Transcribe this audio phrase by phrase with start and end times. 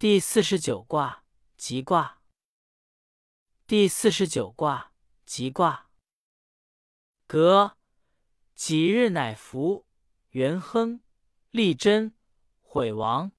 [0.00, 1.24] 第四十九卦
[1.58, 2.22] 吉卦。
[3.66, 4.94] 第四十九卦
[5.26, 5.90] 吉卦。
[7.26, 7.76] 革，
[8.54, 9.84] 己日乃福，
[10.30, 11.02] 元亨，
[11.50, 12.14] 利贞，
[12.62, 13.32] 毁亡。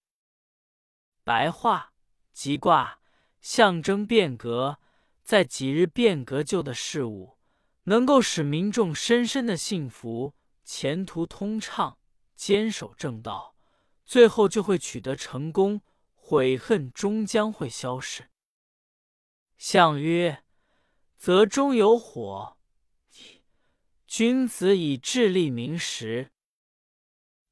[1.24, 1.94] 白话：
[2.32, 3.00] 吉卦
[3.42, 4.78] 象征变革，
[5.24, 7.40] 在几日变革旧的事物，
[7.86, 11.98] 能够使民众深深的幸福，前途通畅，
[12.36, 13.56] 坚守正道，
[14.06, 15.82] 最后就会取得成功。
[16.32, 18.30] 悔恨终将会消逝。
[19.58, 20.46] 象曰：
[21.18, 22.58] 则中有火，
[24.08, 26.32] 君子以智立民时。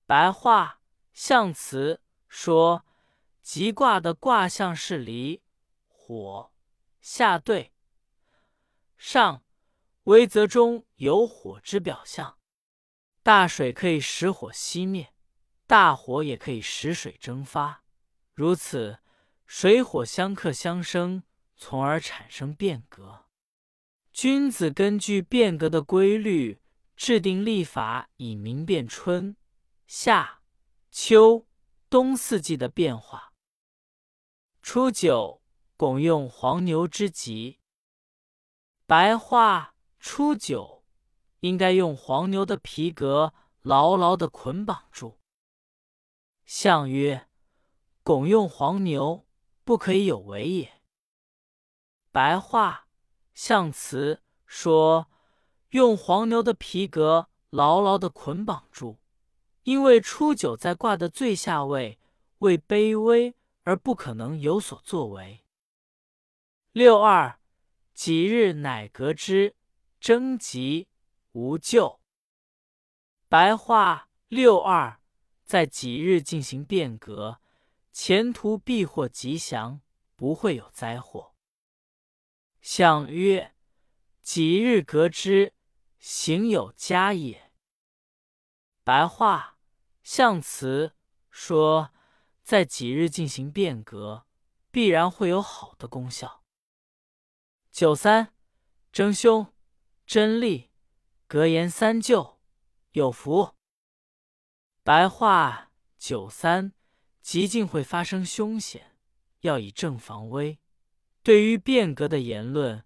[0.05, 0.80] 白话
[1.12, 2.86] 象辞说，
[3.41, 5.41] 吉卦的卦象是离
[5.86, 6.53] 火
[7.02, 7.73] 下对
[8.95, 9.44] 上，
[10.03, 12.39] 为则中有火之表象。
[13.23, 15.14] 大水可以使火熄灭，
[15.67, 17.84] 大火也可以使水蒸发。
[18.39, 18.99] 如此，
[19.45, 21.23] 水火相克相生，
[21.57, 23.25] 从而产生变革。
[24.14, 26.61] 君子根据变革的规律，
[26.95, 29.36] 制定历法，以明辨春
[29.88, 30.41] 夏
[30.89, 31.45] 秋
[31.89, 33.33] 冬四季的变化。
[34.61, 35.42] 初九，
[35.75, 37.59] 拱用黄牛之吉。
[38.86, 40.86] 白话：初九
[41.42, 43.33] 应该用黄牛的皮革
[43.64, 45.19] 牢牢的捆绑住。
[46.45, 47.28] 象曰。
[48.09, 49.27] 拱用黄牛，
[49.63, 50.81] 不可以有为也。
[52.11, 52.88] 白话
[53.35, 55.11] 象辞说，
[55.69, 58.97] 用黄牛的皮革牢牢的捆绑住，
[59.61, 61.99] 因为初九在卦的最下位，
[62.39, 65.45] 为卑微而不可能有所作为。
[66.71, 67.39] 六二，
[67.93, 69.55] 吉日乃革之，
[69.99, 70.87] 征吉
[71.33, 72.02] 无咎。
[73.27, 74.99] 白话六二
[75.45, 77.39] 在己日进行变革。
[77.92, 79.82] 前途必获吉祥，
[80.16, 81.36] 不会有灾祸。
[82.62, 83.56] 象曰：
[84.22, 85.54] 几日革之，
[85.98, 87.52] 行有佳也。
[88.83, 89.58] 白话
[90.04, 90.95] 象辞
[91.30, 91.92] 说，
[92.44, 94.26] 在几日进行变革，
[94.72, 96.44] 必然会有好的功效。
[97.72, 98.33] 九三，
[98.92, 99.54] 征凶，
[100.05, 100.72] 真利，
[101.28, 102.39] 格言三就，
[102.92, 103.55] 有福。
[104.83, 106.73] 白话九三。
[107.30, 108.98] 极尽会发生凶险，
[109.42, 110.58] 要以正防危。
[111.22, 112.84] 对于变革的言论，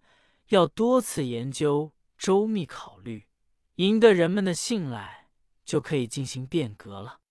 [0.50, 3.30] 要多次研究、周密考虑，
[3.76, 5.30] 赢得人们的信赖，
[5.64, 7.22] 就可以进行变革了。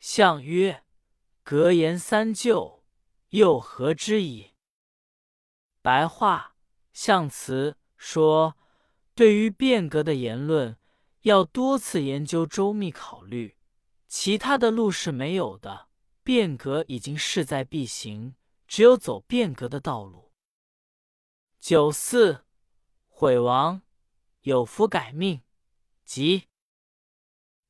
[0.00, 0.82] 相曰：
[1.44, 2.82] 格言三就，
[3.28, 4.50] 又何之矣？
[5.80, 6.56] 白话
[6.92, 8.56] 象辞说，
[9.14, 10.76] 对于变革的言论，
[11.20, 13.56] 要多次研究、周密考虑。
[14.16, 15.88] 其他的路是没有的，
[16.22, 18.36] 变革已经势在必行，
[18.68, 20.30] 只有走变革的道路。
[21.58, 22.44] 九四，
[23.08, 23.82] 毁亡，
[24.42, 25.42] 有福改命，
[26.04, 26.44] 即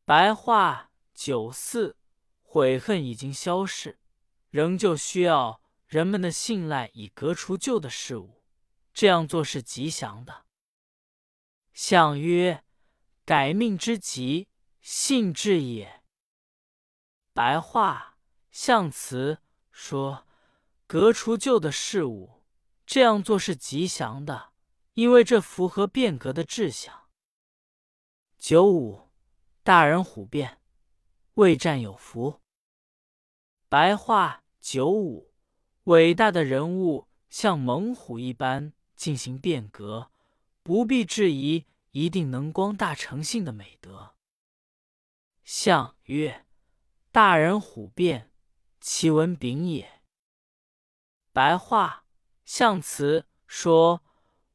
[0.04, 0.90] 白话。
[1.14, 1.96] 九四，
[2.42, 3.98] 悔恨已经消逝，
[4.50, 8.44] 仍旧需要人们的信赖，以革除旧的事物，
[8.92, 10.44] 这样做是吉祥的。
[11.72, 12.62] 象曰：
[13.24, 14.48] 改命之吉，
[14.82, 16.03] 信至也。
[17.34, 18.16] 白话
[18.52, 19.38] 象辞
[19.72, 20.24] 说：
[20.86, 22.44] 革除旧的事物，
[22.86, 24.52] 这样做是吉祥的，
[24.92, 27.08] 因为这符合变革的志向。
[28.38, 29.10] 九五，
[29.64, 30.60] 大人虎变，
[31.34, 32.40] 未战有福。
[33.68, 35.32] 白话九五，
[35.84, 40.12] 伟大的人物像猛虎一般进行变革，
[40.62, 44.14] 不必质疑，一定能光大诚信的美德。
[45.42, 46.43] 象曰。
[47.14, 48.32] 大人虎变，
[48.80, 50.02] 其文炳也。
[51.32, 52.06] 白话
[52.44, 54.02] 象辞说，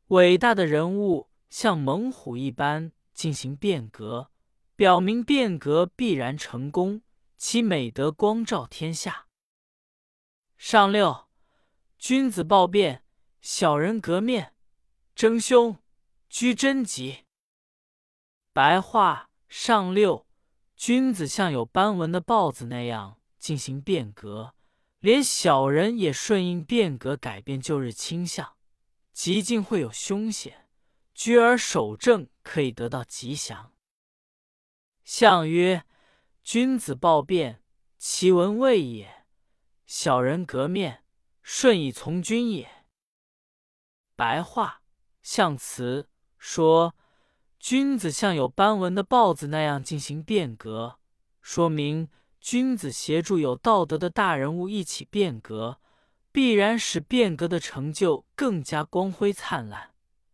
[0.08, 4.30] 伟大的人物像猛虎一般进行变革，
[4.76, 7.02] 表明变革必然成功，
[7.38, 9.30] 其美德光照天下。
[10.58, 11.30] 上六，
[11.98, 13.06] 君子暴变，
[13.40, 14.54] 小人革面，
[15.16, 15.78] 争凶，
[16.28, 17.24] 居贞吉。
[18.52, 20.29] 白话上六。
[20.80, 24.56] 君子像有斑纹的豹子那样进行变革，
[25.00, 28.56] 连小人也顺应变革，改变旧日倾向，
[29.12, 30.70] 极尽会有凶险。
[31.14, 33.74] 居而守正，可以得到吉祥。
[35.04, 35.84] 象曰：
[36.44, 37.62] 君子暴变，
[37.98, 39.26] 其文位也；
[39.86, 41.04] 小人革面，
[41.44, 42.86] 顺以从君也。
[44.16, 44.82] 白话
[45.22, 46.96] 象辞说。
[47.60, 50.98] 君子像有斑纹的豹子那样进行变革，
[51.42, 52.08] 说明
[52.40, 55.80] 君子协助有道德的大人物一起变革，
[56.32, 59.92] 必然使变革的成就更加光辉灿烂。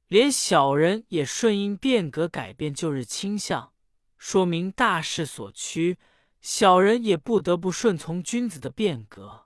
[0.07, 3.73] 连小人也顺应变革，改变旧日倾向，
[4.19, 5.97] 说明大势所趋。
[6.41, 9.44] 小人也不得不顺从君子的变革。